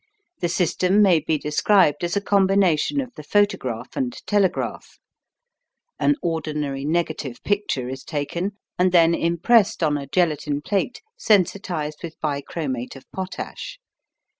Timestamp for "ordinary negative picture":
6.23-7.87